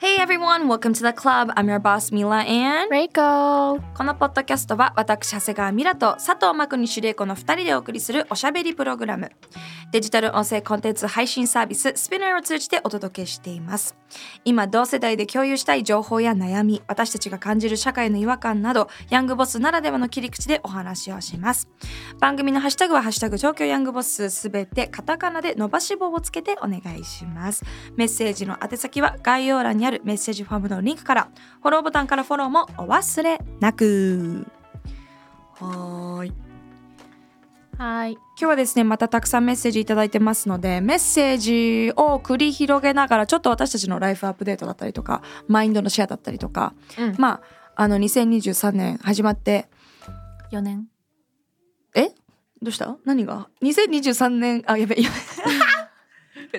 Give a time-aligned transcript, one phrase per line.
[0.00, 1.50] Hey everyone, welcome to the club.
[1.56, 9.32] I'm your boss Mila and レイコこのポッドキャストは私長谷川ミラと佐藤真国主玲子の2人でお送りするおしゃべりプログラム。
[9.90, 13.96] デジタル音声コンテンツ配信サービススピナーを通じてお届けしています。
[14.44, 21.68] 今同世代で共有したい情報や悩み私たちが感じる社会の違和感などヤングボスならではの切り口でお話をします。
[22.20, 27.64] 番組のハッシュタグはハッシュタグ状況ヤングボスすべてカタカナで伸ばし棒をつけてお願いします。
[27.96, 31.28] メッセージの宛先は概要欄にあるメッセージフォームのリンクから
[31.62, 34.46] フォローボタンからフォローもお忘れなく。
[35.54, 36.32] はーい。
[37.78, 38.12] はい。
[38.12, 47.14] 今日はですねまたたくさんメッセージいただいてますのでメッセージを繰り広げながらちょっと私たちのライフアップデートだったりとかマインドのシェアだったりとか、うん。
[47.18, 47.40] ま
[47.76, 49.68] ああの2023年始まって
[50.50, 50.88] 4年。
[51.94, 52.08] え？
[52.60, 52.98] どうした？
[53.04, 54.64] 何が？2023年？
[54.66, 55.14] あやべやべ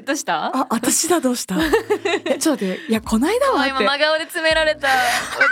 [0.06, 0.46] どうした？
[0.56, 1.56] あ私だどうした？
[2.26, 2.86] えちょっと待って。
[2.90, 3.70] いやこないだはって。
[3.70, 4.88] 今真顔で詰められた。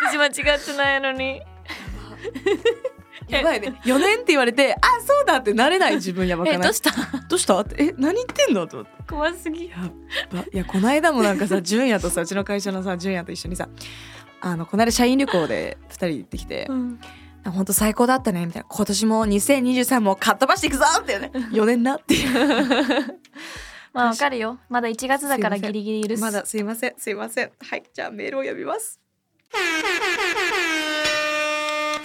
[0.05, 1.41] 私間違ってないのに。
[3.29, 3.79] やばいね。
[3.83, 6.55] 4年って言われてあそうだってなれない自分やばくない？
[6.55, 6.91] えどうした？
[7.27, 7.59] どうした？
[7.59, 8.67] ってえ何言ってんの？
[8.67, 9.69] と怖すぎ。
[9.69, 9.91] やっ
[10.31, 10.39] ば。
[10.41, 13.67] いやこの間もなんかさ純也とさうちの会社のさ純也と一緒にさ
[14.39, 16.99] あのこの間社員旅行で2人行ってきてうん
[17.47, 21.31] 「本当最高だったね」みたいな「今年も2023もかっ飛ばしていくぞ!」ってね。
[21.33, 23.19] 4年なっていう
[23.97, 24.59] まあわかるよ。
[24.69, 26.21] まだ1月だからギリギリ許す。
[26.21, 26.93] まだすいません。
[26.99, 27.51] すいません。
[27.59, 27.83] はい。
[27.91, 28.99] じゃあメールを読みます。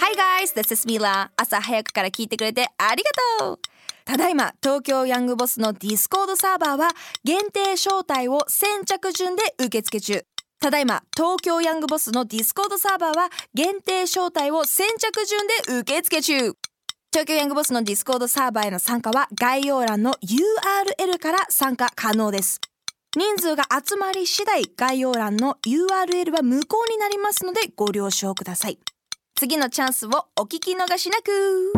[0.01, 1.29] Hi guys, this is Mila.
[1.37, 3.59] 朝早くから聞いてくれてありがとう。
[4.07, 6.89] ただいま東京ヤングボスのディスコードサーバーは
[7.25, 10.25] 限定招待を先着順で受付中。
[10.61, 16.57] ただいま東京ヤングボスのディスコードサーバーは限定招待を先着順で受付中
[17.13, 22.59] 東京ヤングボスのディスコードサーバーへの参加は概要欄の URL から参加可能です。
[23.15, 28.79] 人数が集まり次第概要欄の URL は無効になりますのでご了承ください。
[29.35, 30.09] 次のチャンスを
[30.41, 31.75] お聞き逃しなく。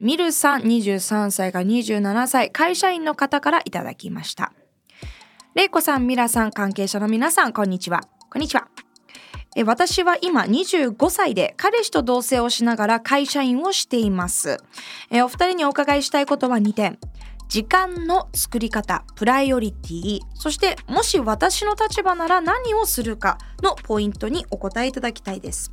[0.00, 4.54] ミルさん23歳が27歳会社員の方からいただきました。
[5.54, 8.00] レイコさんミラさん関係者の皆さんこんにちは。
[8.30, 8.68] こんにちは。
[9.58, 14.58] え私は今25歳で彼氏と同棲をしながら会社員をしています。
[15.10, 16.98] えお二人にお伺いしたいことは2点。
[17.48, 25.72] 時間の作り方プライオリティそしてもし私の立場なら何をするかのポイントにお答えいただきたいです。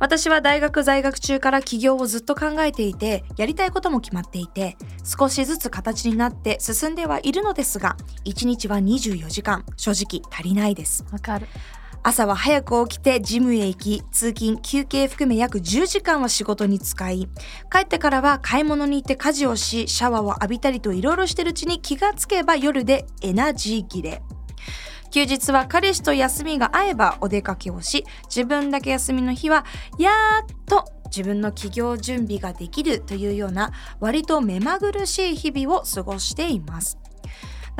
[0.00, 11.04] 私は大学在学中から起業をずっと考えていてやりたいことも決まっていて少しずつ形になって進んではいるのですが1日は24時間正直足りないです。
[11.12, 11.46] わかる。
[12.02, 17.28] 朝は早く起きてジムへ行き通勤休憩含め約10時間は仕事に使い
[17.70, 24.22] 帰ってからは買い物に行って家事をしシャワーを浴びたりといろいろしてるうちに気がつけば夜でエナジー切れ。
[25.10, 29.64] 休日は彼氏と休みが合えばお出かけをし自分だけ休みの日は
[29.98, 30.10] や
[30.44, 36.99] っと自分の起業準備ができるというような割と目まぐるしい日々を過ごしています。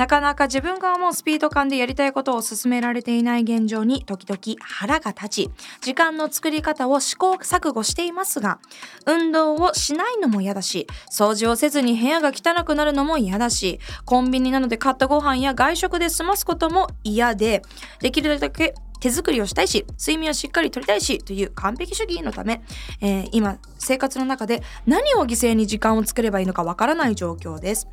[0.01, 8.59] なかなか自分が思うスピード感でやりたいことを進められていない現状に時々腹が立ち時間の作り方を試行錯誤していますが
[9.05, 17.61] 運動をしないのも嫌だし掃除をせずに部屋が汚くなるのも嫌だしコンビニなので買ったご飯や外食で済ますことも嫌で
[17.99, 22.63] できるだけ手作りをしたいし睡眠をしっかりとりたいしという完璧主義のため、
[23.01, 27.87] えー今生活の中で何を犠牲に時間を作ればいいのかわからない状況です。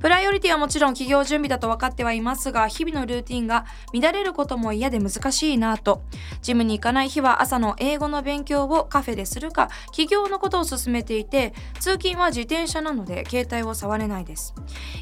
[0.00, 6.02] プライオリティはもちろん企業準備だと分かってはいますが日々のルーティンが乱れることも嫌で難しいなと。
[6.42, 14.54] ジムに行かない日は朝の英語の勉強をカフェでするか企業のことを進めていて通勤は自転車なので携帯を触れないです。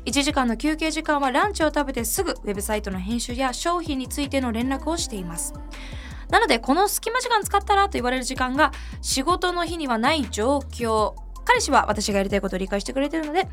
[0.05, 5.55] 1時間の休憩時間はランチを食べてすぐウェブサイトの編集や商品についての連絡をしています。
[6.29, 8.73] なのでこの隙間時間使ったらと言われる時間が
[9.03, 11.15] 仕事の日にはない状況。
[11.45, 13.49] 彼氏は私がやりたいことを理解してくれてるので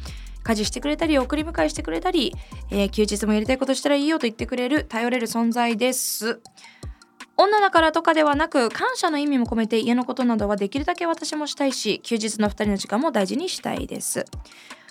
[0.50, 2.34] 家事してくれたり送り迎えしてくれたり、
[2.72, 6.42] えー休日もやりたいことしたらいいよと言ってくれる頼れる存在です。
[7.38, 14.25] 女だからとかではなく感謝の意味も込めて家のことなどはできるだけ私もしたいし休日の2人の時間も大事にしたいです。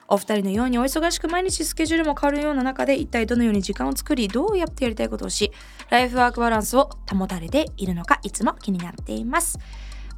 [0.07, 5.53] お二人のようにお忙しく毎日スケジュールも変わるような中で一体どのように時間を作りどうやってやりたいことをし
[5.91, 9.59] ライフワークバランスを保たれているのかいつも気になっています。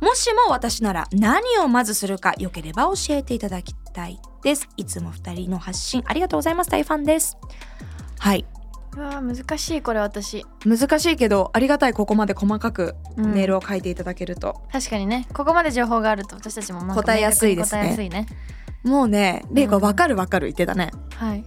[0.00, 4.68] もしも私なら何をまずするか良ければ教えていただきたいです。
[4.76, 6.70] いつも二人の発信ありがとうございます。
[6.70, 7.36] 大ファンです。
[8.18, 8.46] はい。
[8.96, 10.44] うわー難しいこれ私。
[10.64, 13.32] 難しいけどありがたいここまで細かくうん。
[13.34, 15.28] メールを書いていただけると、確かにね。
[15.34, 17.82] ここまで情報があると私たちも答えやすいですね。
[17.82, 18.26] 答えやすいね。
[18.82, 19.82] もうねレイコうん。
[19.82, 20.90] 分かる分かる言ってたね。
[21.14, 21.40] はい。
[21.40, 21.44] い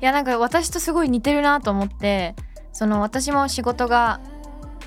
[0.00, 2.34] やなんか私とすごい似てるなと思って
[2.72, 4.20] その私も仕事が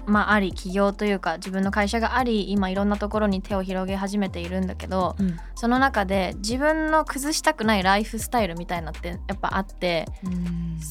[0.05, 5.37] まああり起業というか自分の会社があり今いろんなところに手を広げ始めているんだけどうん。
[5.55, 10.05] その中で自分の崩したくないライフスタイルみたいなってやっぱあって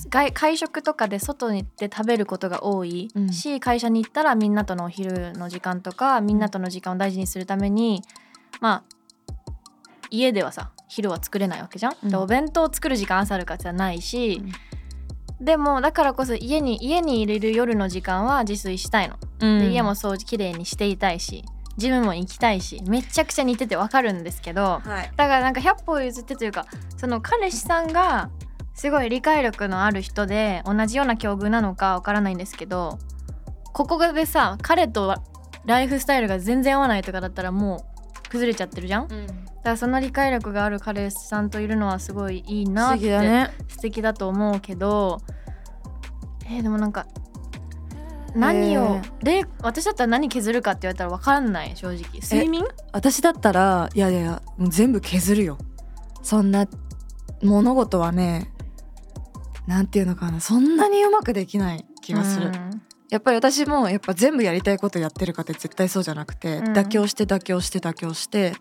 [0.08, 3.10] 外会食とかで外に行って食べることが多い。
[3.14, 3.32] うん。
[3.32, 8.02] し、会社に行ったらみんなとのお昼の時間とかみんなとの時間を大事にするために
[8.60, 8.94] まあ
[10.10, 11.96] 家ではさ昼は作れないわけじゃん。
[12.02, 12.10] うん。
[12.10, 14.42] でお弁当を作る時間朝あるかじゃないし、
[15.42, 19.16] でもだからこそ家に家に入れる夜の時間は自炊したいの。
[19.40, 21.44] で家も掃除きれいにしていたいし
[21.76, 24.80] ジムも行きたいしめちゃくちゃ似ててわかるんですけど。
[24.84, 26.66] はいだからなんか100歩譲ってというか
[26.96, 28.30] その彼氏さんが
[28.74, 32.98] すごい理解力のある人で同じような境遇なのかわからないんですけど
[33.72, 35.22] ここでさ彼とは
[35.66, 37.84] ライフスタイルが全然合わないとかだったらも
[38.26, 39.08] う崩れちゃってるじゃん？
[39.08, 43.50] だからその理解力がある彼氏さんといるのはすごいいいな素って敵だね。
[43.68, 45.20] 素敵だと思うけど
[46.46, 47.06] えーでもなんか
[48.34, 52.20] 何を、で私だったら何削るかって言われたら分かんない正直。
[52.22, 52.64] 睡眠？
[52.92, 55.58] 私だったらいやいやいや全部削るよ。
[56.22, 56.66] そんな
[57.42, 58.50] 物事はね
[59.66, 62.82] なんていうのかなそんなにうまくできない気がする、うん。
[63.10, 66.72] やっぱり私もやっぱ全部やりたいことやってるかって絶対そうじゃなくて、うん。
[66.72, 68.54] 妥協して妥協して妥協して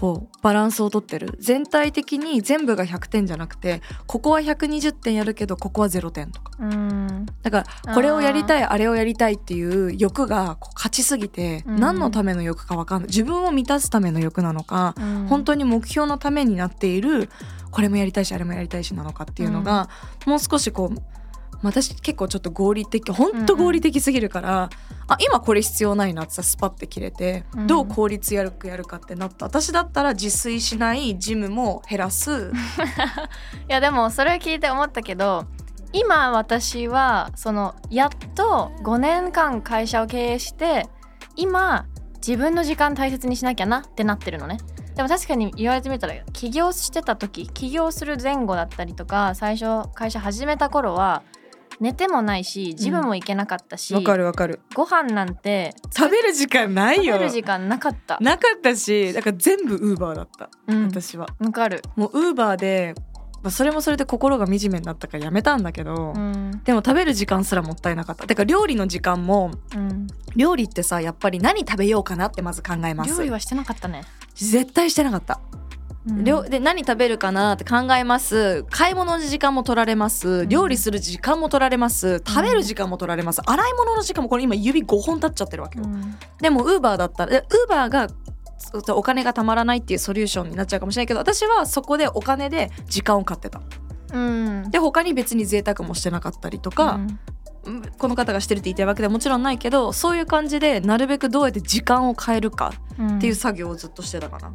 [0.00, 1.36] こうバランスをとってる。
[1.40, 6.52] 全体的に全部が100点じゃなくてここは120点やるけどここは0点とか。
[6.58, 7.26] うん。
[7.42, 11.76] だからこれをやりたいあれをやりたいっていう欲がこう勝ちすぎて、うん。
[11.76, 13.08] 何のための欲か分かんない。
[13.08, 15.26] 自分を満たすための欲なのか、うん。
[15.26, 17.28] 本当に目標のためになっている
[17.70, 19.90] これもやりたいしあれもやりたいしなのかっていうのが、
[20.26, 21.19] もう少しこう
[21.62, 24.70] 私結構ちょっと合理的本当合理的すぎるから、
[25.08, 27.66] あ今これ必要ないなってさスパッて切れて、うん。
[27.66, 29.46] どう効率やるくやるかってなった。
[29.46, 32.52] 私だったら自炊しないジムも減らす。
[33.68, 35.46] いやでもそれを聞いて思ったけど
[35.92, 40.88] 今私はそのやっと5年間会社を経営して
[41.36, 41.86] 今
[42.16, 44.58] 自分の時間大切にしなきゃなってなってるのね。
[44.94, 51.22] でも確かに言われてみたら起業してた時起業する前後だったりとか最初会社始めた頃は
[51.80, 54.60] 寝てもないしジムも行けなかったし、わかるわかる。
[54.74, 58.18] ご飯なんて食べる時間ない食よべる時間なかった。
[58.20, 60.84] なかったしだから全部ウーバーだった、うん。
[60.88, 61.26] 私は。
[61.38, 61.82] わかる。
[61.96, 62.94] もうウーバーで、
[63.42, 66.60] まあ、それもそれで心が惨めになったからやめたんだけど、うん。
[66.64, 68.26] でも食べる時間すらもったいなかった。
[68.26, 70.06] だから料理の時間もうん。
[70.36, 73.10] 料理ってさやっぱり何食べようかなってまず考えます。
[73.10, 74.02] 料理はしてなかったね、
[74.34, 75.59] 絶対してなかった、うん
[76.06, 78.64] 料で何食べるかなって考えます。
[78.70, 80.46] 買い物の時間も取られます。
[80.46, 82.22] 料理する時間も取られます。
[82.26, 83.42] 食べる時間も取られます。
[83.44, 86.16] 洗い物の時間もこれ今指5本経っちゃってるわけよ、うん。
[86.40, 88.08] でもウーバーだったらウーバーが
[88.94, 93.60] お金がたまらないっていうソリューションになっちゃうかもしれないけど私はそこでお金で時間を買ってた。
[94.12, 94.70] うん。
[94.70, 97.00] で他に別に贅沢もしてなかったりとか、うん。
[97.02, 102.72] うんこの方がしてるって言いたいわけではもちろんないけどそういう感じでなるべくどうやって時間を変えるか
[103.18, 104.48] っていう作業をずっとしてたかな。
[104.48, 104.54] うん、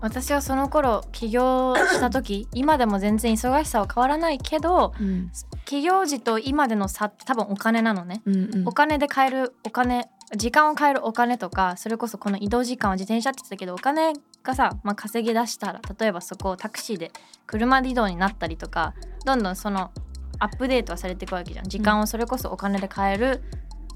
[0.00, 5.30] 私はその頃起業した時 今でも全然忙しさは変わらないけどうん。
[5.64, 8.68] 起業時と今での差って多分お金なのね、うんうん。
[8.68, 17.12] お金で買えるお金時間を変えるお金とかそれこそこの移動時間は自転車って言ってたけどお金がさ、まあ、稼ぎ出したら例えばそこをタクシーで
[17.46, 18.94] 車で移動になったりとか
[19.24, 19.90] どんどんその
[20.38, 21.68] アップデートはされていくわけじゃん。
[21.68, 23.42] 時間をそれこそお金で買える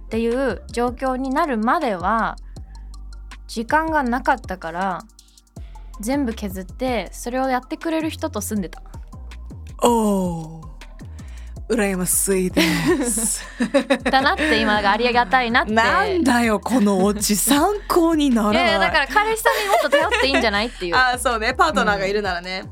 [0.07, 2.37] っていう状況になるまでは
[3.47, 5.05] 時間がなかったから
[6.01, 8.83] 全部削ってそれをやってくれる人と住んでた。
[9.83, 10.71] おー。
[11.71, 12.63] 羨ましいで
[13.05, 13.45] す。
[14.11, 15.73] だなって今がありがたいなって。
[15.73, 18.53] なんだよこのオチ参考になら。
[18.53, 18.69] ない。
[18.71, 20.97] いやだから彼氏さんにもっと頼っていいんじゃないっていう。
[20.99, 21.55] あーそうね。
[21.55, 22.65] パートナーがいるならね。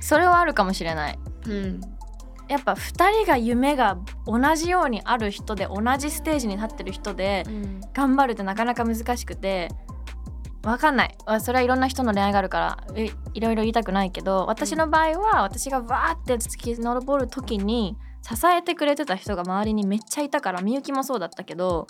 [0.00, 1.18] それはあるかもしれない。
[1.46, 1.80] うん。
[2.48, 7.44] やっぱ2人が夢が同じようにある人で同じステージに立ってる人で
[7.92, 9.68] 頑張るってなかなか難しくて
[10.66, 11.16] わかんない。
[11.26, 21.86] あそれはいろんな人の恋愛があるからえいろいろ言いたくないけど私の場合は私がわーって突き上る時に支えてくれてた人が周りにめっちゃいたからみゆきもそうだったけなん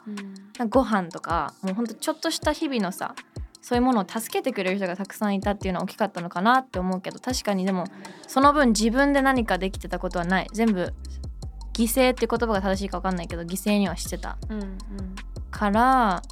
[0.57, 3.15] かご飯とかもうほんとちょっとした日々のさ
[3.63, 7.85] そういうものを助けてくれる人がたくさんいたっていうのは大きかったのかなって思うけど確かにでも
[8.29, 10.47] その分自分で何かできてたことはない。
[10.53, 10.93] 全部
[11.73, 14.39] 犠牲って言葉が正しいか分かんないけど犠牲にはしてた。
[14.49, 14.79] うん。
[15.51, 16.23] から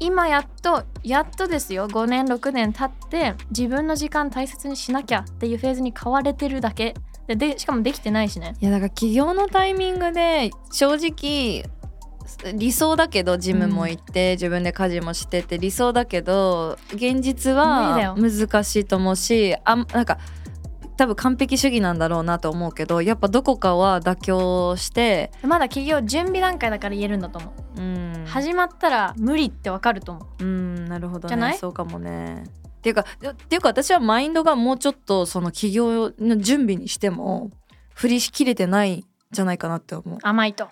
[0.00, 1.88] 今やっとやっとですよ。
[1.88, 6.94] 5年6年経って自分の時間大切にしなきゃっていうフェーズに変われてるだけ。
[7.26, 8.54] ででしかもできてないしね。
[8.60, 11.64] いやだから起業のタイミングで正直
[12.54, 18.16] 理想だけどジムも行って、自分で家事もしてって理想だけど現実はよ。
[18.16, 20.18] 難しいと思うしあんなんか
[20.98, 28.24] 多分完璧主義なんだろうなと思うけどやっぱどこかは妥協してまだ起業準備段階だから言えるんだと思う、うん。
[28.26, 30.44] 始まったら無理ってわかると思う。
[30.44, 31.52] うんなるほどじゃない？
[31.52, 32.44] ねそうかもね。
[32.78, 37.50] っていうかっていうか私はマインドがもうちょっとその起業の準備にしても
[37.94, 40.18] 振り切れてないんじゃないかなって思う。
[40.22, 40.68] 甘いと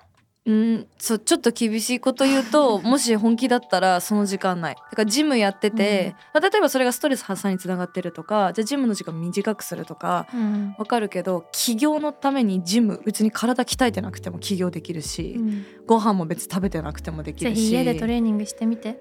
[0.47, 4.75] うん、そうちょっと厳しいこと言うと もし本気だったらその時間ない。
[4.77, 15.41] だからジムやってて、まあ例えばそれがストレス発散につながってるとかじゃあジムの時間短くするとかうん、わかるけど起業のためにジム別に体鍛えてなくても起業できるし、
[15.87, 17.73] ご飯も別に食べてなくてもできるし。
[17.73, 19.01] 家でトレーニングしてみて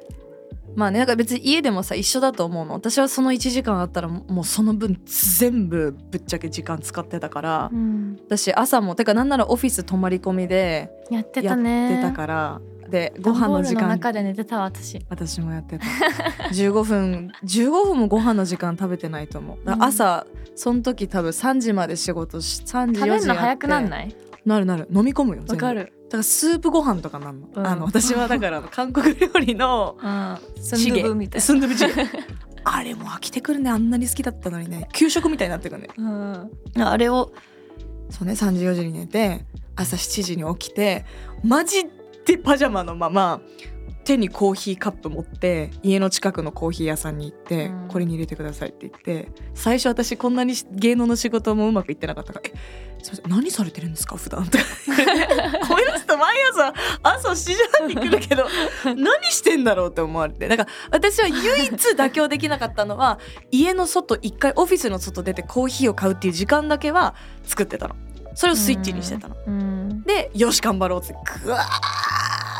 [0.75, 2.74] まあねなんか別に家でもさ一緒だと思うの。
[2.74, 12.62] 私はその1時間あったらもうその分全部ぶっちゃけ時間使ってたから、うん、私朝もてかなんならオフィス泊まり込みでやってやったねてたから。
[12.89, 15.03] でご飯の時段ボールの間中で寝てたわ私。
[15.10, 15.86] 私もやってた。
[16.50, 19.57] 15分 15分もご飯の時間食べてないと思う。
[19.79, 24.15] 朝、その時多分3時まで仕事し3時4時食べるのやって早くなんない？
[24.45, 24.88] なるなる。
[24.93, 27.67] 飲み込むよわかる、だからスープご飯とかなんの,、うん。
[27.67, 31.01] あの私はだから 韓国料理のうん、スチゲ。
[31.01, 31.41] ンドゥブみたい。
[31.41, 31.93] スンドゥブチゲ。
[32.63, 33.69] あれも飽きてくるね。
[33.69, 34.88] あんなに好きだったのにね。
[34.93, 35.89] 給食みたいになってくるね。
[35.98, 37.31] な、うん、あれを
[38.10, 39.45] そうね3時4時に寝て
[39.75, 41.05] 朝7時に起きて
[41.43, 41.84] マジ
[42.25, 43.41] でパジャマのまま
[44.06, 47.88] 手にコーヒーカップ持って家の近くのコーヒー屋さんに行って、うん。
[47.90, 52.54] これに入れてくださいって言って最初私こんなに芸能の仕事もうまくいってなかったから「え
[53.04, 54.64] すいません何されてるんですか普段とか
[55.68, 58.48] こういう人毎朝朝7時半に来るけど
[58.84, 60.48] 何してんだろうって思われて。
[60.48, 63.20] だから私は唯一妥協できなかったのは
[63.52, 67.96] 家の外一回オフィスの外出てコーヒーを買うっていう時間だけは作ってたの。
[68.34, 69.36] それをスイッチにしてたの。
[69.48, 72.05] うん、でよし頑張ろうってぐわー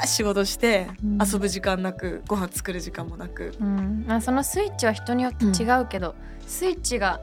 [0.08, 1.18] 仕事して、うん。
[1.22, 3.54] 遊ぶ時間なくご飯作る時間もなく。
[3.60, 6.16] うん、まあそのスイッチは人によって違うけど、
[6.48, 7.20] スイッチが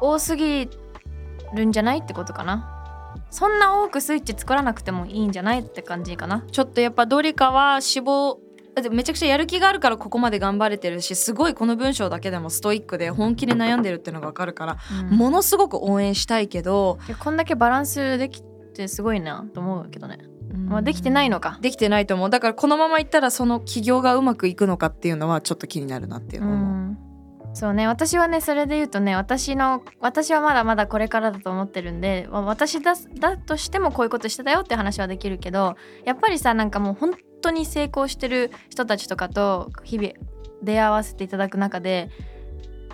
[0.00, 0.68] 多すぎ
[1.54, 2.70] るんじゃないってことかな。
[3.30, 6.44] そんな多くスイッチ作らなくてもいいんじゃないって感じかな。
[6.50, 8.38] ちょっとやっぱどれかは志望
[8.74, 14.78] だってめちゃくちゃやる気があるからここまで頑張れてるしすごいこの文章だけでもストイックで本気で悩んでるっていうのが分かるから、
[15.10, 15.16] うん。
[15.16, 18.42] ものすごく応援したいけど、こんだけバランスでき
[18.74, 20.18] てすごいなと思うけどね、
[20.54, 21.58] まあ、できてないのか。
[21.60, 22.30] できてないと思う。
[22.30, 26.98] だからこのままいったらその起業がうまくいくのかっていうのはちょっと気になるなっていううのは思う、ん。
[27.54, 27.86] そうね。
[27.86, 40.14] 私はねそれで言うとね私の私はまだまだこれからだと思ってるんでまあ私だだとしてもこういうことしてたよって話はできるけどやっぱりさなんかもう本当に成功してる人たちとかと日々
[40.62, 42.10] 出会わせていただく中で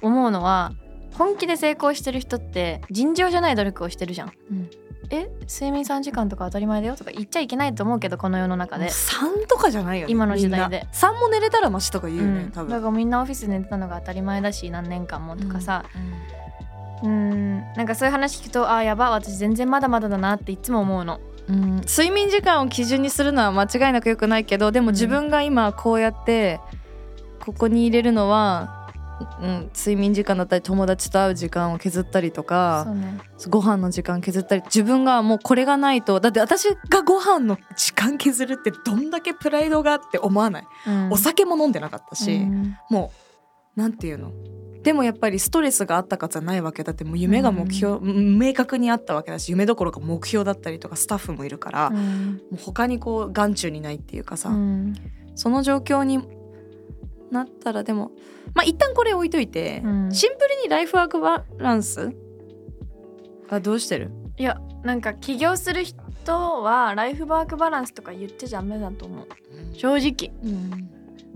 [0.02, 0.72] 思うのは
[1.14, 4.32] 本気で成功してる人って尋常じゃない努力をしてるじゃん。
[4.50, 4.70] うん
[5.10, 8.86] え睡眠3時間とか当たり前だよとか言っちゃいけないと思うけどこの世の中で。
[8.86, 10.76] 3とかじゃないよね今の時代で。
[10.78, 10.90] みんな。
[10.92, 12.50] 3も寝れたらマシとか言うよね、うん。
[12.52, 12.70] 多分。
[12.70, 15.84] だからみんなオフィスで寝てたのが当たり前だし何年間もとかさ、
[17.02, 21.20] うんなんかそういう話聞くとあーやば私全然まだまだだなっていつも思うの。
[21.48, 21.76] うん。
[21.78, 26.60] 睡眠時間を基準にするのは間違いなく良くないけどでもうん自分が今こうやって
[27.40, 28.79] ここに入れるのは、
[29.40, 33.18] うん、睡眠時間だったり友達と会う時間を削ったりとそかうね。
[33.48, 41.12] ご飯の時間削ったり自分がもうこれがないとだって私がご飯の時間削るってどんだけプライドがあって思わない、うん。
[41.12, 42.76] お酒も飲んでなかったし、うん。
[42.90, 43.12] も
[43.76, 44.32] うなんていうの？
[44.82, 52.40] でもやっぱりストレスがあったかじゃないわけだってもう夢が目標、明確にあったわけだし夢どころか目標だったりとかスタッフもいるから、もうん。
[52.52, 54.94] う他にこう眼中にないっていうかさ、うん。
[55.34, 56.18] その状況に
[57.30, 58.10] なったらでも
[58.54, 60.12] まあ一旦これ置いといて、うん。
[60.12, 62.14] シンプルにライフワークバランス？
[63.48, 64.10] はどうしてる？
[64.36, 69.26] いやなんか起業する人はライフワークバランスとか言っちゃダメだと思う。
[69.74, 70.32] 正直。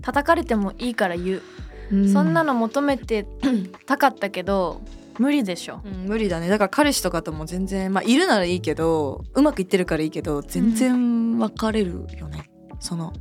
[0.01, 1.41] 叩かれてもいいから言
[1.91, 3.27] う、そんなの求めて
[3.87, 4.81] たかったけど
[5.17, 5.81] 無理でしょ。
[5.83, 6.47] うん無理だね。
[6.47, 12.49] だから彼氏とかとも全然まあいるならいいけどうまくいってるからいいけど全然別れるよね、
[12.79, 13.13] その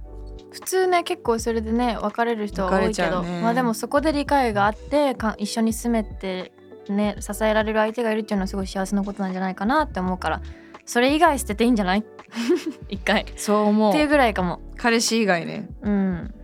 [0.54, 3.40] 普通ね結構それでね別れる人は多いけど、ね。
[3.42, 6.52] まあでもそこで理解があってか一緒に住めて
[6.88, 10.40] ね支えられる相手がいるっていうのはすごい幸せなことなんじゃないかなって思うから
[10.86, 12.04] それ以外捨てていいんじゃない？
[12.88, 13.26] 一回。
[13.36, 14.60] そう思っていうぐらいかも。
[14.76, 15.68] 彼氏以外ね。
[15.82, 16.34] うん。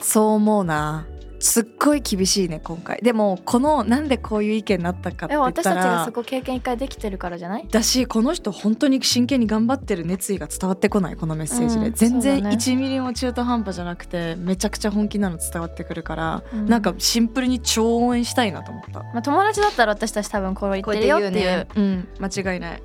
[0.00, 1.06] そう思うな
[1.40, 3.00] すっごい厳しいね今回。
[3.00, 7.68] でもこのなんでこういう意見になったかって言っでも私たたらちがそこ経験一回できてるからじゃない？
[7.68, 12.56] だしこの人本当に真剣に頑張ってる熱意が伝わってこないこのメッセージで、うん全然そうだね。
[12.56, 16.66] 1ミリも中途半端じゃなくてめちゃくちゃ本気なの伝わってくるから、うん。
[16.66, 19.00] なんかシンプルに超応援したいなと思った。
[19.00, 21.66] まあ、友達だったら私たち多分こう言ってるよっていう。
[21.76, 22.82] うん間違いない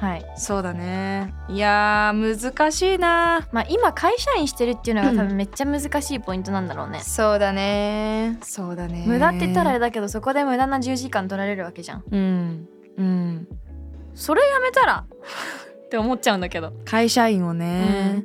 [0.00, 0.24] はい。
[0.36, 1.34] そうだね。
[1.48, 3.48] いやー難しいな。
[3.52, 5.28] まあ今会社員してるっていうのが多うん。
[5.28, 8.38] 分めっちゃ難しいポイントなんだろうね、そうだね。
[8.42, 9.04] そうだね。
[9.06, 12.04] 無駄って言ったらあれだけどそこで無駄な10時間取られるわけじゃん。
[12.10, 12.68] うん。
[12.96, 13.48] うん。
[14.14, 15.04] それやめたら？
[15.86, 16.72] って思っちゃうんだけど。
[16.84, 18.24] 会社員をね、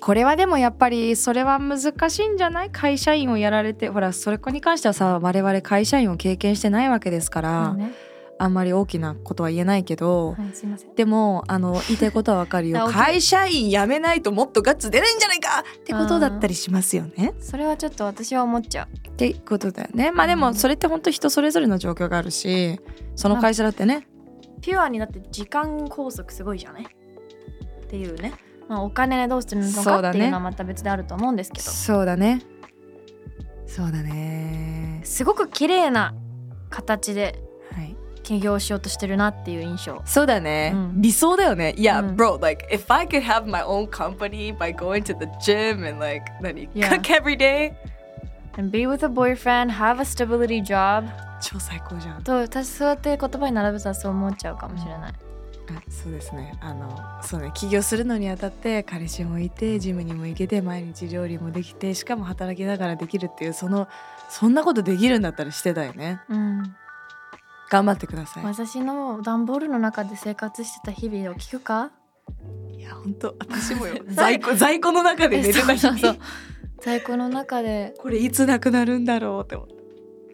[0.00, 2.70] これはでもやっぱりそれは難しいんじゃない？
[2.70, 7.92] 会社員をやられてほらそれに関してはさ我々会社員を経験してないわけですから、まあね
[8.38, 10.94] あんまり大きなことは言えないけど、はいすいません。
[10.94, 12.84] でもあの 言いたいことはわかるよ。
[12.84, 17.34] あ会社員辞めないともっとガッツ出ないんじゃないかってことだったりしますよね。
[17.38, 19.08] それはちょっと私は思っちゃう。
[19.08, 22.80] ってことだよねまあでもそれって本当人それぞれの状況があるし
[23.14, 24.08] その会社だってね。
[24.62, 26.84] ピュアにだって時間拘束すごいじゃない？
[26.84, 28.32] っていうね、
[28.68, 32.40] まあ、お金でどうするのそうだねかっていうのはまた別であると思うんですけど、そうだね。
[33.66, 35.00] そうだね。
[35.04, 36.14] すごく綺麗な
[36.70, 37.51] 形ではい
[38.22, 40.02] 起業しようとしてるなっていう印象。
[40.04, 41.00] そうだね、うん。
[41.00, 41.74] 理想だよね。
[41.76, 42.16] いや、うん。
[42.16, 46.24] bro like if I could have my own company by going to the gym and like
[46.40, 46.88] 何 Yeah.
[46.90, 47.72] cook every day.
[48.56, 51.06] And be with a boyfriend, have a stability job.
[51.40, 52.22] 超最高じゃん。
[52.22, 56.54] と私そうやって言葉に並べたらそう思っちゃうかもしれない、あそうですね。
[56.60, 57.50] あのそうね。
[57.54, 63.88] 起業するのにあたって彼氏もいてジムにも行けて毎日料理もできてしかも働きながらできるっていうその
[64.28, 66.20] そんなことできるんだったらしてたよね。
[66.28, 66.76] うん、
[67.72, 71.90] 頑張ってくださ私の段ボールの中で生活してた日々を聞くか？
[72.70, 73.94] いいや本当私もよ。
[74.12, 76.18] 在庫在庫の中で寝てた日そうそう
[76.82, 77.94] 在庫の中で。
[77.98, 79.74] これいつなくなるんだろうって思って。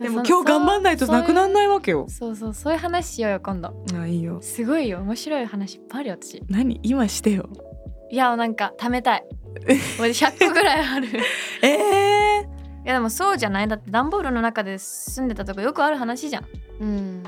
[0.00, 2.06] でもそ今日頑張んないとなくならないわけよ。
[2.08, 3.84] そうそうそういう話しようよ今度。
[3.94, 4.40] あいいよ。
[4.42, 6.42] すごいよ面白い話いっぱいあるよ私。
[6.48, 6.80] 何？
[6.82, 7.48] 今してよ。
[8.10, 9.24] いやなんか貯めたい。
[9.98, 11.06] もう100個ぐらいある。
[11.06, 11.10] い
[11.62, 12.48] え
[12.84, 13.68] えやでもそうじゃない。
[13.68, 16.46] だって段ボールの中で住んでたとこよくある話じゃん。
[16.80, 17.22] うん。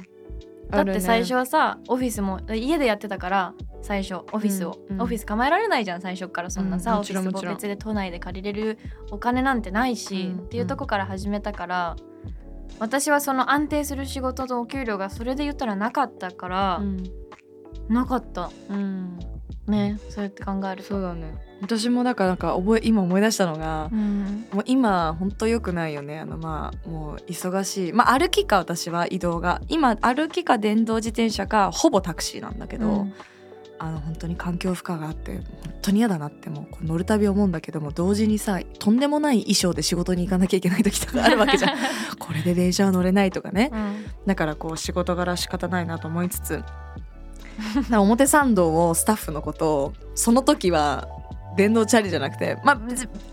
[0.70, 5.02] だって最初はさ、オフィスも家でやってたから最初オフィスを、うんうん。
[5.02, 8.78] オフィス構えられないじゃん最初からそんなさ、うんもオフィスも別で都内で借りれる
[9.10, 11.96] お金なんてないし、うんっていうとこから始めたから
[12.78, 16.82] 私はその安定する仕事とお給料がそれで言ったらなかったから、
[17.88, 18.50] なかった。
[18.70, 19.18] うん。
[19.66, 20.88] ねそうやって考えると。
[20.88, 24.46] そうだね私もだからなんか覚え今思い出したのがう、ん。
[24.52, 26.18] もう今ほんと良くないよね。
[26.20, 27.92] あのまあもう忙しい。
[27.92, 29.60] まあ歩きか私は移動が。
[29.68, 33.14] 今歩きか電動自転車かほぼタクシーなんだけど、うん。
[33.82, 35.42] あの本当に環境負荷があって本
[35.80, 41.76] 当に嫌だなってもう乗るたび思うんだけども同時にさとんでもない衣装で仕事に行かなきゃいけない時とかあるわけじゃん。
[42.20, 43.70] これで電車は乗れないとかね。
[43.72, 44.04] うん。
[44.26, 46.62] だからこう仕事柄仕方ないなと思いつつ
[47.88, 51.08] な表参道をスタッフのことをその時は
[51.56, 52.80] 電動チャリじゃなくてまあ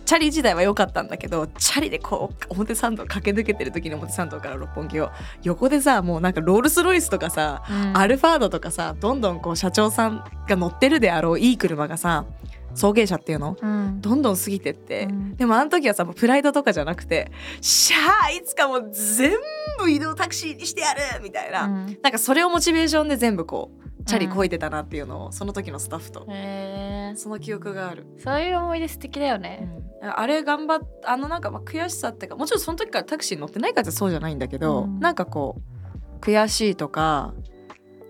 [0.05, 5.11] チャリ自体は良かったんだけどチャリでこう表参道駆け抜けてる時に表参道から六本木を
[5.43, 7.97] 横でさもうなんかロールスロイスとかさうん。
[7.97, 12.25] アルファードとかさどんどんこう社長さんが乗ってるであろういい車がさ
[12.75, 13.57] 送迎車っていうの？
[13.59, 14.01] うん。
[14.01, 15.35] どんどん過ぎてって、うん。
[15.35, 19.31] でもあの時はさプライドとかじゃなくて「しゃあいつかもう全
[19.79, 21.97] 部移動タクシーにしてやる!」みたいな、うん。
[22.03, 26.25] なんかそれをモチベーションで全部こうチャリこいてたなっていうのを、その時のスタッフと。
[26.29, 27.17] へー。
[27.17, 29.69] その記憶がある、そういう思い出素敵だよね、
[30.01, 34.99] あれ頑張っあのなんかまあ悔しさってかもちろんその時からタクシー乗ってないからってそうじゃないんだけど、うん。
[34.99, 35.61] なんかこ
[36.17, 37.33] う悔しいとか。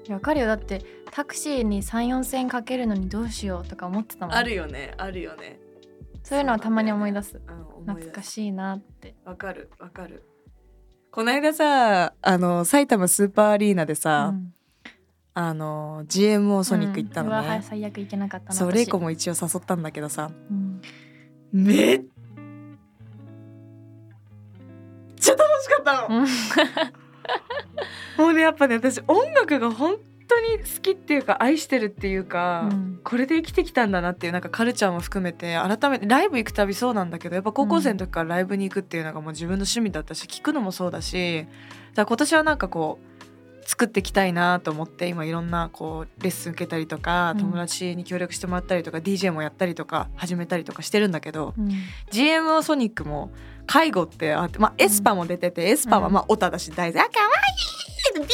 [0.10, 0.48] わかるよ。
[0.48, 4.50] だってタクシーに34千円かけるのにどうしようとか思ってたもん。
[4.50, 4.94] よね。
[4.98, 5.60] あるよね。
[6.24, 9.16] そういうのはたまに思い出す、うん、懐かしいなって。
[9.26, 9.70] わかる。
[9.80, 10.26] わかる。
[11.12, 14.54] この間さあの埼玉スーパーアリーナでさ、うん
[15.40, 17.34] あの GMO ソニック行ったのうん。
[17.34, 18.74] うわはいね、最悪行けなかったなそう私。
[18.74, 20.32] レイコも一応誘ったんだけどさ。
[20.50, 20.82] うん。
[21.54, 22.04] めっ
[25.16, 26.22] ちゃ楽しかったの。
[26.22, 26.28] うん。
[28.18, 29.98] もうねやっぱね私音楽が本
[30.28, 33.00] 当に好きっていうか愛してるっていうか、うん。
[33.04, 41.46] これで生きてきたんだなっていうなんかカルチャーも含めて改めてライブ行くたびそうなんだけどやっぱ高校生の時からライブに行くっていうのがもう自分の趣味だったし聞くのもそうだし
[41.94, 43.17] だ今年はなんかこう
[43.68, 47.42] 作っていきたいなと思って今いろんなこうレッスン受けたりとかうん。
[47.42, 51.70] 友達に協力してもらったりとか、DJ もやったりとか始めたりとかしてるんだけど、うん。
[52.10, 53.30] GMO ソニックも
[53.66, 57.28] 介護ってあって、まあ、エスパも出てて、エスパはまあオタだし大好き「あかわ
[58.16, 58.34] いい美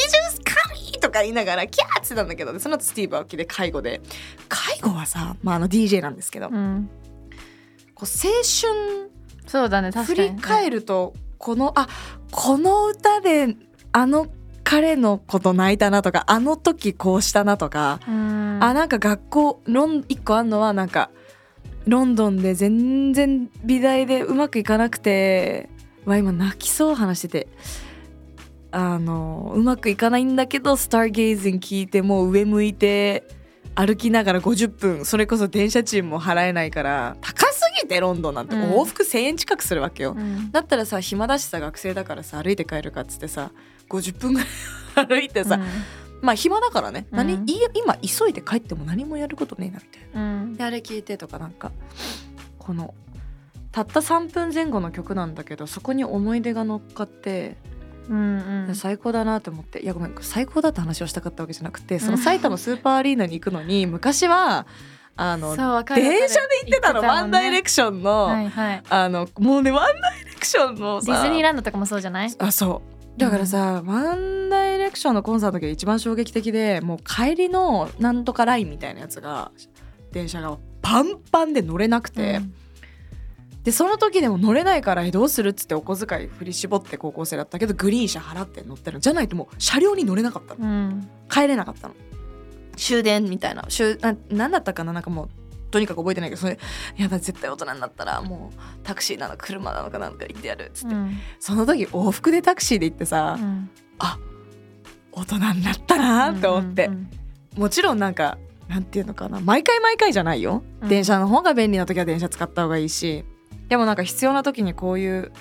[0.88, 4.00] 神!」とか言いながらキャーって言ってたんだけどでその後スティーブ・アオキで介護で。
[4.48, 6.88] 介護はさ、まあ、あの DJ なんですけど、こううん
[7.96, 9.10] 青春
[9.46, 10.28] そうだね振確かに。
[10.36, 11.88] り返るとこのあ
[12.30, 13.56] この歌で
[13.92, 14.28] あの
[14.64, 18.58] 彼のこと泣いたなとかあの時こうしたなとか、うん。
[18.60, 21.10] あなんか学校ロン一個あんのはなんか
[21.86, 25.68] ロンドンで全然美大でうまくいかなくて
[26.06, 27.48] わ今泣きそう話してて。
[28.76, 33.22] あのうまくいかないんだけどスターゲイズン聞いてもう上向いて
[33.76, 38.56] 歩きながら50分それこそ電車賃も払えないから高すぎてロンドンなんて。
[38.56, 38.62] うん。
[38.72, 40.16] 往復1,000円近くするわけよ。
[40.18, 40.50] うん。
[40.50, 43.52] だったらさ暇だしさ学生だからさ歩いて帰るかっつってさ
[43.88, 44.46] 50分ぐら
[45.02, 45.58] い歩いてさ、
[46.22, 47.16] まあ暇だからね、うん。
[47.16, 50.42] 何い今急いで帰っても何もやることねえなみたいな。
[50.42, 50.54] うん。
[50.56, 51.72] であれ聞いてとかなんか
[52.58, 52.94] この
[53.72, 57.56] たった3分前後の曲なんだけどそこに思い出が乗っかって、
[58.08, 58.74] うんうん。
[58.74, 64.66] 最高だなと思っていやごめん最高だって話をしたかったわけじゃなくてその埼玉スーパーアリーナに行くのに 昔は
[65.16, 68.82] あの電車で行ってたのワンダイレクションの、はいはい。
[68.88, 72.34] あのもうねワンダイレクションのさディズニーランドとかもそうじゃない？
[72.38, 79.52] あそうだからさ、ワンダイレクションのコンサートの時が一番衝撃的でもう帰りのなんとかラインみたいなやつが
[80.10, 82.40] 電車がパンパンで乗れなくて、
[83.62, 89.00] でその時でも乗れないからえどうするっつってお小遣い振り絞って高校生だったけどグリーン車払って乗ってるの。
[89.00, 90.68] じゃないともう車両に乗れなかったの。
[90.68, 91.08] うん。
[91.30, 91.94] 帰れなかったの。
[92.76, 93.64] 終電みたいな。
[93.68, 94.92] 終ななんだったかな？
[94.92, 95.28] なんかもう
[95.74, 96.56] とにかく覚えてないけどそれ
[96.96, 101.16] やだ絶対大人になったらもうタクシーなの車なのかなんか行ってやるっつって、うん。
[101.40, 103.68] その時往復でタクシーで行ってさ、うん。
[105.10, 107.10] 大人になったなって思って、うん
[107.56, 110.88] もちろんなんかなんていうのかな毎回毎回じゃないよ、うん。
[110.88, 113.24] 電車の方が便利な時は電車使った方がいいし。
[113.68, 115.32] でもなんか必要な時にこういう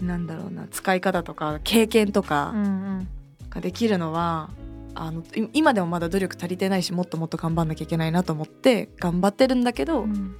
[0.00, 3.08] なんだろうな使い方とか経験とうんうかん。
[3.50, 4.50] ができるのは、
[4.94, 10.36] あのい今でもまだ努力足りてないしもっともっと頑張んなきゃいけないなと思って頑張ってるんだけど、うん。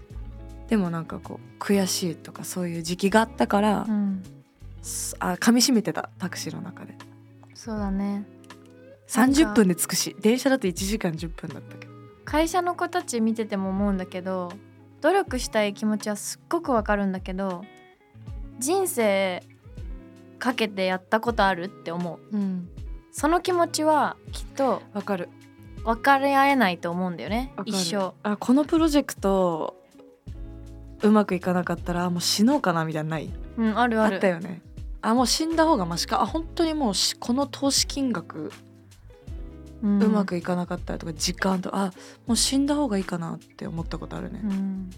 [0.68, 4.22] でもなんかこう悔しいとかそういう時期があったから、うん。
[4.82, 6.94] すあ噛み締めてたタクシーの中で。
[7.54, 8.26] そうだね。
[9.14, 11.92] なんか30分で着くし電車だと1時間10分だったけど。
[12.24, 14.52] 会社の子たち見てても思うんだけど
[15.00, 17.62] 努力したい気持ちはすっごくわかるんだけど
[18.58, 19.42] 人生
[20.38, 22.36] かけてやったことあるって思う。
[22.36, 22.68] うん
[23.12, 25.29] その気持ちはきっとわかる。
[25.85, 27.53] 分かり合えないと思うんだよね。
[27.64, 28.14] 一生。
[28.22, 29.77] あこのプロジェクト
[31.03, 33.31] うまくいかなかったらあもう死のうかなみたいなのない？
[33.59, 34.16] うんあるある。
[34.16, 34.62] あったよね。
[35.01, 36.22] あもう死んだ方がマシか？
[36.22, 38.53] あ本当にもうしこの投資金額
[39.83, 40.01] うん。
[40.01, 41.92] うまくいかなかったりとか時間とあ
[42.29, 44.40] もう死んだ方がいいかなって思ったことあるね。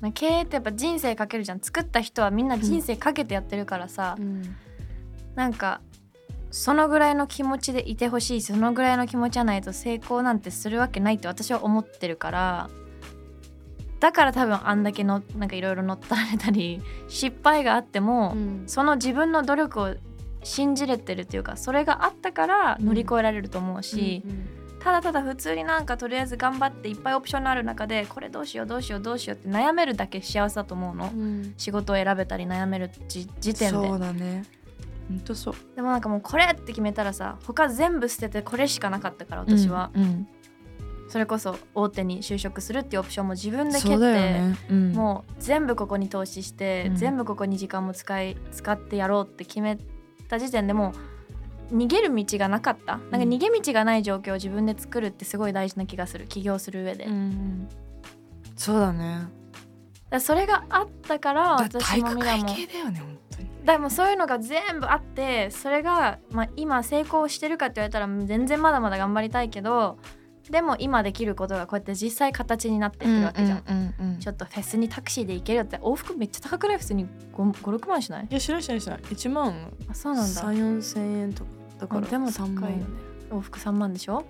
[0.03, 0.12] う、ん。
[0.12, 1.61] 経営ってやっぱ人生かけるじゃん。
[1.61, 4.16] 作った人はみんな人生かけてやってるからさ、
[5.35, 5.81] なんか
[6.54, 12.70] そのぐらいの気持ちでいてほしいしそのぐらいの気持ちはないと成功なんてするわけないって私は思ってるから
[13.98, 18.36] だから多分あんだけのなんかいろいろ乗ったられたり 失敗があっても、
[18.66, 19.94] その自分の努力を
[20.42, 24.22] 信じれてるっていうかそれがあったから乗り越えられると思うし、
[24.78, 31.10] ただただ普通になんかとりあえず頑張っていっぱいオプションのある中でこれどうしようどうしようどうしようって悩めるだけ幸せだと思うの、
[31.56, 33.88] 仕事を選べたり悩める時時点で。
[33.88, 34.44] そうだね
[35.08, 35.54] 本当そう。
[35.76, 40.28] でもなんかもうこれって決めたらさ他全部捨ててこれしかなかったから私は、うん。
[41.08, 44.92] それこそ大手に就職するっていうオプションも自分で蹴って、ね、うん。
[44.92, 46.96] もう全部ここに投資して、うん。
[46.96, 49.78] 全部ここに時間も使い使ってやろうって決め
[50.28, 50.92] た時点でも
[51.70, 52.96] う逃げる道がなかった。
[52.96, 57.08] なんか逃げ道がない状況を自分で作るってすごい大事な気がする起業する上で、
[58.56, 59.28] そうだね。
[60.14, 63.18] らそれがあったからだ体育私もミラも会系だよね本
[63.64, 69.98] でもそういうのが全部あってそれが、まあ、今成功してるかって言われたら全然まだまだ頑張りたいけど
[70.50, 73.62] でも今できることがこうやって実際形になってってるわけじゃん。
[73.66, 76.79] うんうんうんちょっとフェスにタクシーで行けるよって往復めっちゃ高くない？
[76.79, 78.27] 普通に56万しない？
[78.31, 78.98] いやしないしないしない。
[78.98, 79.72] 1万。
[79.90, 80.42] あそうなんだ。
[80.42, 81.50] 3 4千円とか。
[81.81, 82.85] だからあでも高3万いよね。
[83.31, 84.24] 往復3万でしょ？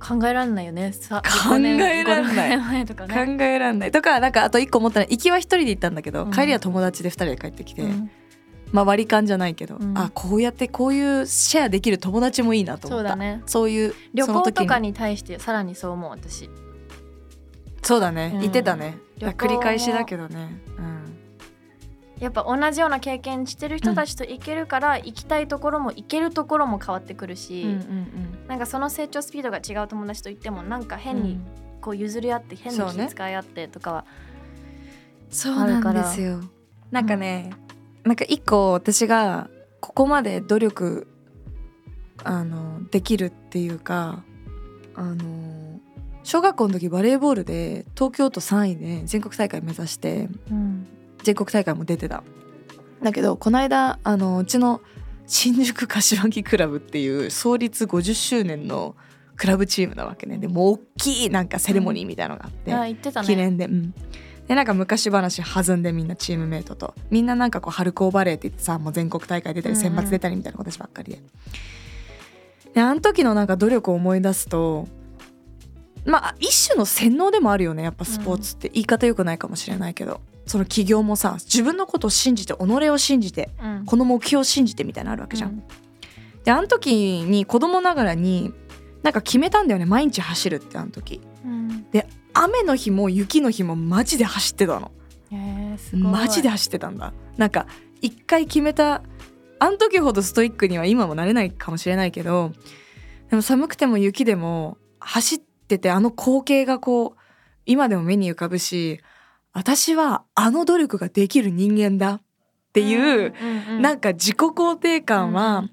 [0.00, 0.92] 考えられないよね。
[0.92, 2.50] さ考えらんない。
[2.50, 3.90] 5年前とか考ね、えらんない。
[3.90, 5.04] とかなんかあと一個思ったの。
[5.04, 6.30] は行きは一人で行ったんだけど、うん。
[6.32, 8.10] 帰りは友達で二人で帰ってきて、うん。
[8.72, 9.96] まあ割り勘じゃないけど、うん。
[9.96, 13.10] あこうやってこういうシェアできる友達もいいなと思った。
[13.10, 13.42] そうだね。
[13.46, 14.92] そういう旅行とかに。
[14.94, 16.48] 対してさらにそう思う私。
[17.82, 18.40] そうだね、うん。
[18.40, 18.98] 言ってたね。
[19.18, 20.60] 繰り返しだけどね。
[20.78, 20.99] うん
[22.20, 27.64] やっぱ同じような経験してる人たちと行けるから、行きたいところも行けるところも変わってくるし、
[28.46, 31.40] なんかその成長スピードが違う友達と行ってもなんか変に
[31.80, 34.04] こう譲り合って変に気遣い合ってとかは、
[35.30, 36.40] そうあるなんですよ。
[36.90, 37.52] なんかね、
[38.04, 39.48] なんか一個私が
[39.80, 41.06] ここまで努力
[42.22, 44.22] あのできるっていうか
[44.94, 45.80] あの
[46.22, 50.86] 小学校の時バレーボールで東京都3位で全国大会目指してうん
[51.22, 52.22] 全国大会も出てた。
[53.02, 54.80] だけどこの間あのうちの
[55.26, 58.96] 新宿柏木クラブっていう創立50周年の
[59.36, 60.38] クラブチームなわけね。
[60.38, 63.26] でもう大きいなんかセレモニーみたいなのがあって、あ言ってたね。
[63.26, 63.94] 記念で、うん、
[64.48, 66.94] でなんか昔話弾んでみんなチームメイトと。
[67.10, 69.82] みんななんかこう春高バレーって言ってさもう全国大会出たりうんうん。
[69.82, 71.22] 選抜出たりみたいな子たちばっかりで。
[72.74, 74.86] であの時のなんか努力を思い出すと
[76.04, 77.82] まあ一種の洗脳でもあるよね。
[77.82, 78.68] やっぱスポーツって。
[78.70, 80.20] 言い方よくないかもしれないけど、
[80.50, 85.50] その企業もさ自分のことを信じて己を信じてうんこの目標を信じてみたいなのあるわけじゃん。
[85.50, 85.62] うん
[86.42, 88.52] であの時に子供ながらに
[89.02, 91.20] なんか決めたんだよね毎日走るってあの時。
[91.44, 91.86] うん
[92.32, 94.90] 雨の日も雪の日もマジで走ってたの。
[95.92, 97.66] マジで走ってたんだなんか
[98.00, 99.02] 一回決めた
[99.60, 102.50] あの時ほどストイックには今もなれないかもしれないけど
[103.30, 107.20] でも寒くても雪でも走っててあの光景がこう
[107.66, 109.00] 今でも目に浮かぶし
[109.52, 112.14] 私はあの努力ができる人間だ。
[112.14, 113.34] っていう、
[113.68, 115.64] うんうんなんか自己肯定感は、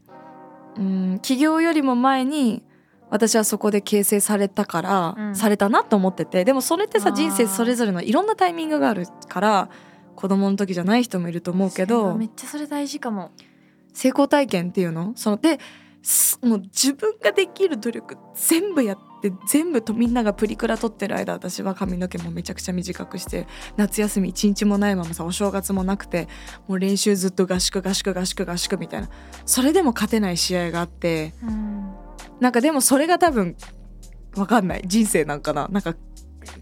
[0.75, 2.63] うん、起業よりも前に
[3.11, 5.35] 私はそこで形成されたから、うん。
[5.35, 9.69] されたなと思っててでもそれってさ人生それぞれのいろんなタイミングがあるから
[10.15, 13.31] 子供の時じゃない人もいると思うけどめっちゃそれ大事かも。
[13.93, 15.13] 成功体験っていうの？
[15.15, 15.59] そので
[16.01, 26.27] すもう自分ができる努力全部やって全部とみんながプリクラ撮ってる間私は髪の毛もめちゃくちゃ短くして夏休み一日もないままさお正月もなくて
[26.67, 29.09] もう練習ずっと合宿合宿合宿合宿みたいな。
[29.45, 31.93] それでも勝てない試合があってうん。
[32.39, 33.55] なんかでもそれが多分
[34.35, 34.83] わかんない。
[34.85, 35.67] 人生なんかな。
[35.69, 35.95] なんか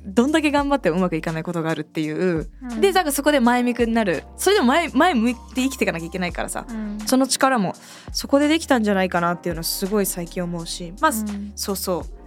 [0.06, 2.82] どんだけ頑張ってもうまくいかないことがあるっていう、うん。
[2.82, 4.24] でなんかそこで前向きになる。
[4.38, 7.00] それでも前前向いて生きていかなきゃいけないからさ、うん。
[7.06, 7.74] その力も
[8.12, 10.94] そこでできたんじゃないかなっていうのはすごい最近思うし。
[11.02, 11.52] まあ、うん。
[11.56, 12.25] そうそう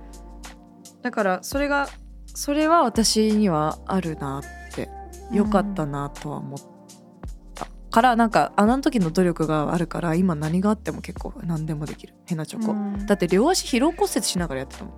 [1.09, 1.89] だからそれが
[2.27, 4.91] それは私にはあるなって
[5.33, 6.61] よかったなとは思っ
[7.55, 12.13] た、からなんかあの時の努力があるから今何があっても結構何でもできる。
[12.27, 13.07] 変なチョコ、うん。
[13.07, 14.95] だって両足疲労骨折しながらやってたもん。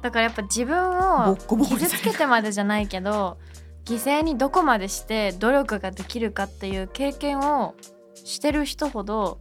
[0.00, 3.36] だからやっぱ自分を傷つけてまでじゃないけど
[3.84, 7.74] 犠牲にどこまでして努力ができるかっていう経験を
[8.14, 9.38] してる人ほど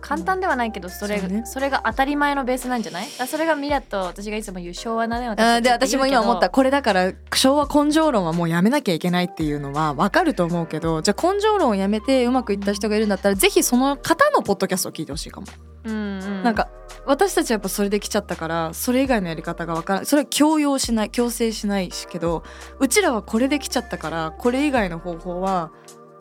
[0.00, 1.42] 簡単ではないけどそれ,、ね。
[1.44, 3.06] それが当たり前のベースなんじゃない？
[3.08, 6.50] それがミラと私がいつも言う昭和なねあーで私も今思った。
[6.50, 15.46] これだから昭和根性論はもうやめなきゃいけないっていうのはわかると思うけどじゃあ根性論をやめてうまくいった人がいるんだったらぜひその方のポッドキャストを聞いてほしいかも、
[15.84, 16.68] うんうん、なんか
[17.04, 22.44] 私たちはやっぱそれで来ちゃったからそれ以外のやり方がわからないそれは強要しない強制しないしけど
[22.78, 25.72] うちらはこれで来ちゃったからこれ以外の方法は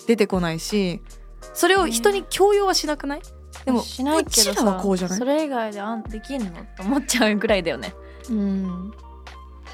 [0.07, 1.01] 出てこないし
[1.53, 3.21] それを人に強要はしなくない？
[3.67, 5.19] でもしないけどさはこうじゃない？
[5.19, 6.49] それ以外であんできんの？
[6.77, 7.93] と思っちゃうぐらいだよね。
[8.29, 8.91] うん。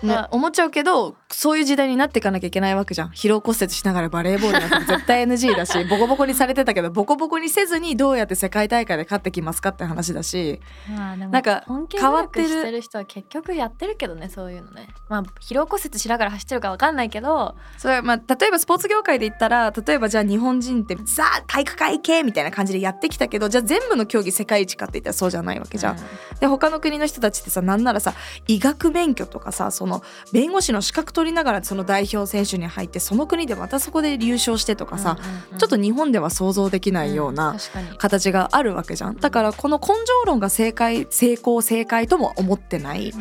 [0.01, 0.13] ね。
[0.13, 3.09] あ、思っちゃうけどそういう時代になっていかなきゃいけないわけじゃん。
[3.09, 10.59] 疲労骨折しながらバレーボールなんて絶対 NG だし ボコボコにされてたけどボコボコにせずにどうやって世界大会で勝ってきますかって話だし。
[10.89, 12.81] まあなんか本気で変わってるしてる。
[12.81, 14.87] 人は結局やってるけどねそういうのね。
[15.09, 17.55] まあ疲労骨折しながら走ってるかわかんないけど。
[17.77, 25.97] それはまあ例えばスポーツ業界で言ったら例えばじゃあ日本人ってさあ体育会系みたいな感じでやってきたけどじゃあ全部の競技世界一かって言ったらそうじゃないわけじゃん。
[26.39, 28.13] で他の国の人たちってさなんならさ
[28.47, 35.17] 医学免許とかさその弁護士の資格取りながらその代表選手に入ってその国でまたそこで優勝してとかさ、
[35.57, 37.55] ちょっと日本では想像できないような
[37.97, 39.15] 形があるわけじゃん。
[39.15, 43.13] だからこの根性論が正解成功正解とも思ってない。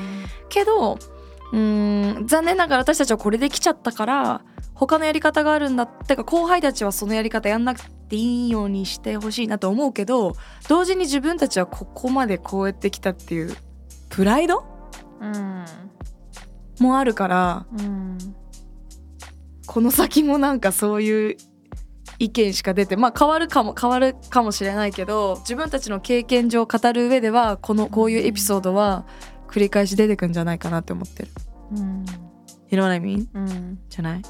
[0.48, 0.98] けど
[1.52, 4.42] うーん残念ながら私たちはこれで来ちゃったから
[4.74, 10.34] 他のやり方があるんだってか後輩たちはそのやり方やんなくていいようにしてほしいなと思うけど
[10.68, 13.56] 同時に自分たちはここまでこうやってきたっていう
[14.08, 14.64] プライド？
[15.20, 15.64] うん
[16.82, 18.18] もあるからうん
[19.66, 21.36] この先もなんかそういう
[22.18, 29.06] 意見しか出てまあ変わるかも変わるかもしれないけど自分たちの経験上語る上ではこのこういうエピソードは
[29.48, 31.28] 繰り返し出てくんじゃないかなって思ってる。
[31.72, 32.04] うん、
[32.70, 33.26] You know what I mean?
[33.34, 34.20] うん、じゃない？
[34.20, 34.22] い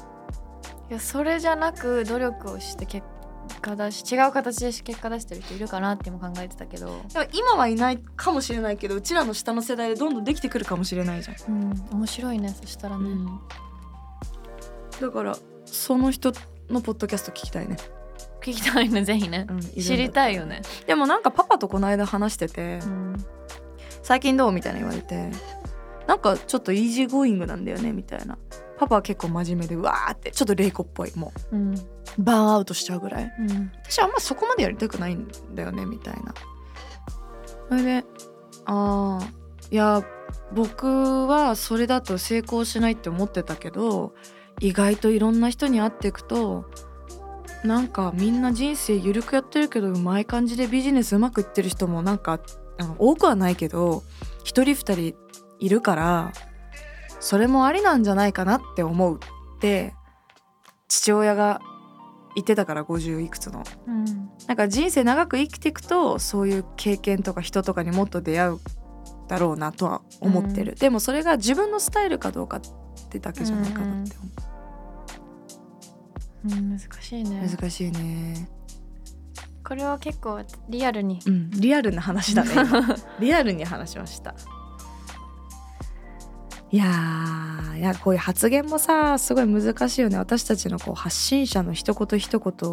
[0.89, 3.05] やそれじゃなく努力をして結
[3.63, 11.53] 果出し違う形で結果出してる人いるかなっても考えてたけど、でも今はいないかもしれないけどうちらの下の世代でどんどんできてくるかもしれないじゃん。
[11.53, 13.09] うん、面白いねそしたらね、
[15.01, 16.33] だからその人
[16.69, 17.77] のポッドキャスト聞きたいね。
[18.41, 23.25] 聞きたいねぜひね、うん知りたいよね、でもなんかパパとこの間話しててうん
[24.03, 25.31] 「最近どう?」みたいな言われて
[26.07, 28.37] なんかちょっと easy going なんだよねみたいな。
[28.77, 31.57] パパは結構真面目でうわーってちょっと玲子っぽいもう。
[31.57, 31.73] ん。
[31.75, 31.77] う
[32.17, 33.31] バーンアウトしちゃうぐらい。
[33.39, 33.71] うん。
[33.83, 36.33] 私あんまそこまでやりたくないんだよねみたいな。
[37.69, 38.05] それで
[38.65, 39.27] ああ
[39.71, 40.03] いや
[40.53, 44.13] 僕はそれだと成功しないって思ってたけど
[44.59, 46.65] 意外といろんな人に会っていくと
[47.63, 52.39] なんかみんな人生ゆるくやってるけどうまい感じでビジネスうまくいってる人もなんか
[52.77, 54.03] あの多くはないけど
[54.43, 55.15] 一人二人
[55.63, 56.33] いるから
[57.21, 59.93] それもありなんじゃないかなって思うって
[60.89, 61.61] 父親が
[62.35, 63.63] 言ってたから50いくつの。
[63.87, 64.05] うん。
[64.47, 68.59] なんか人生長く生きていくとそういう経験とか人とかにもっと出会う
[69.29, 70.77] だろうなとは思ってる、うん。
[70.77, 72.61] でもそれが自分のスタイルかどうかっ
[73.09, 74.15] てだけじゃないかなって
[76.45, 76.61] 思う。
[76.61, 77.49] ん難しいうね。
[77.49, 78.49] 難しいね。
[79.63, 81.19] これは結構リアルに。
[81.25, 82.51] うんリアルな話だね。
[82.53, 84.35] 今 リアルに話しました
[86.73, 90.17] いやーいやこういう発言もさすごい難しいよね。
[90.17, 92.69] 私たちのこう発信者の一言一言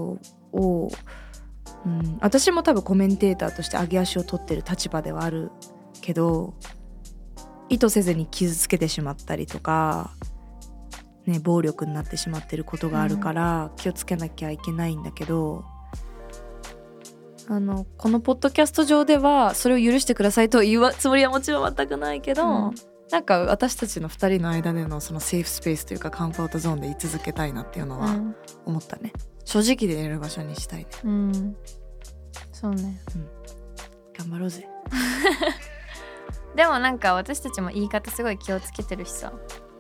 [0.53, 0.91] を、
[1.85, 5.51] うん、私も多分コメンテーターとして上げ足を取ってる立場ではある
[6.01, 6.55] けど
[7.69, 10.13] 意図せずに傷つけてしまったりとか、
[11.27, 15.67] ね、暴力になってしまってることがあるから気をつけなきゃいけないんだけど、
[17.49, 22.75] あのこのポッドキャスト上ではそれを許してくださいと言うつもりはもちろん全くないけど、うん
[23.11, 28.37] なんか私たちの2人の間でのそのセーフスペースというかカンフォートゾーンで居続けたいなっていうのはうん。
[28.67, 29.13] 思ったね、
[29.45, 30.87] 正直でやれる場所にしたいね。
[31.05, 31.57] うん。
[32.53, 33.01] そうね。
[34.17, 34.69] 頑張ろうぜ。
[36.55, 39.33] でもなんか私たちも言い方すごい気をつけてるしさ。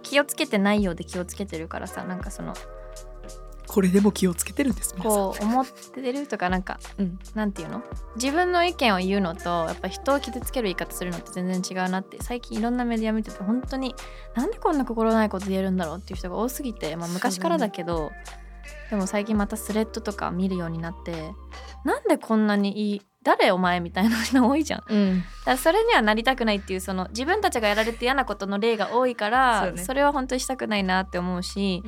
[0.02, 2.54] 気をつけてないようで気をつけてるからさなんかその
[3.72, 7.18] これでも気をつけてるんですこう思ってるとかなんか、うん。
[7.36, 7.84] なんていうの？
[8.16, 13.94] 自分の意見を言うのとやっぱ人を傷つける言い方するのって全然違うなって最近いろんなメディア見てて本当に
[14.34, 18.10] なんでこんな心ないこと言えるんだろうっていう人が多すぎて、まあ、昔からだけど
[18.90, 21.32] でも最近またスレッドとか見るようになって
[21.84, 24.82] なんでこんなにいい誰お前みたいな人多いじゃん。
[24.88, 25.24] うん。
[25.44, 29.82] らそれにはなりたくないっていうその自分たちがやられて嫌なことの例が多いからね。
[29.82, 31.82] それは本当にしたくないなって思うし、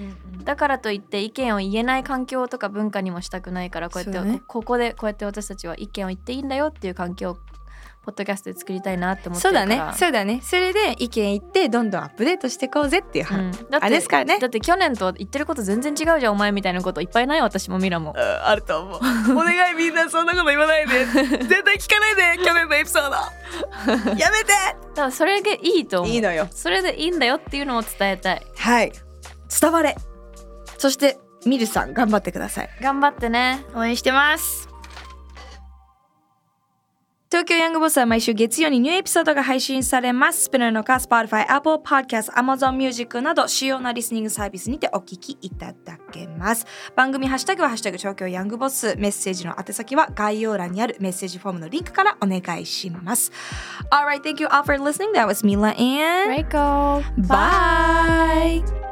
[0.45, 6.49] だからといって意見を言えない環境とか文化にもしたくないからこうやって、ねこここでこうやって私たちは意見を言っていいん。
[6.49, 7.39] だよっていう環境を
[8.05, 9.77] ポッドキャストで作りたいなって思ってそうるから。
[9.77, 9.93] だね。
[9.97, 10.41] そうだね。
[10.43, 14.41] それで意見言ってどんどんアップデートしていこうぜっていう話、うん、あれですからね。
[14.41, 18.99] だって去年と言ってること全然違うじゃんお前みたいなこといっぱいない私もミラもあ あると思う。
[18.99, 21.05] お願いみんなそんなこと言わないで。
[21.07, 23.17] 絶対聞かないで去年のエピソード。
[24.19, 24.53] やめて。
[24.95, 26.13] だそれがいいと思う。
[26.13, 26.49] いいのよ。
[26.51, 28.43] それでいいんだよっていうのを伝えたい。
[28.57, 28.93] はい。
[29.61, 29.97] 伝われ。
[30.79, 32.71] そしてミルさん頑張ってください。
[32.81, 33.65] 頑張ってね。
[33.75, 34.72] 応援してます
[37.43, 40.43] 東京ヤングボスは毎週月曜にニューエピソードが配信されます。
[40.43, 46.65] スピナーのか Spotify、Apple Podcast、Amazon Music など主要なリスニングサービスにてお聞きいただけます。
[46.95, 48.95] 番組ハッシュタグはハッシュタグ東京ヤングボス。
[48.97, 53.33] メッセージの宛先は概要欄にあるメッセージフォームのリンクからお願いします。
[53.91, 55.11] Alright, thank you all for listening.
[55.13, 58.92] That was Mila and レイコー bye!